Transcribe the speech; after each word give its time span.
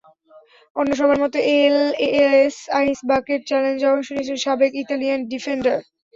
অন্য 0.75 0.91
সবার 0.99 1.17
মতো 1.23 1.37
এএলএস 1.53 2.55
আইস 2.79 2.99
বাকেট 3.09 3.41
চ্যালেঞ্জে 3.49 3.87
অংশ 3.93 4.07
নিয়েছেন 4.11 4.37
সাবেক 4.45 4.71
ইতালিয়ান 4.83 5.19
ডিফেন্ডার। 5.31 5.77